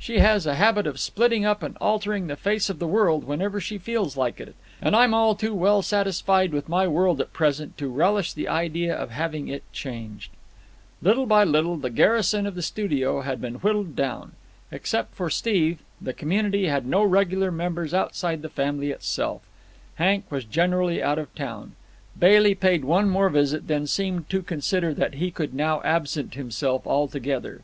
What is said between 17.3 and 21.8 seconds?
members outside the family itself. Hank was generally out of town.